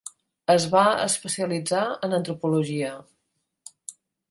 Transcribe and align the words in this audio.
Es 0.53 0.63
va 0.75 0.81
especialitzar 1.07 1.83
en 2.09 2.17
antropologia. 2.21 2.91